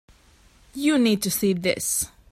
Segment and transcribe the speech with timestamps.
[0.73, 2.09] You need to see this.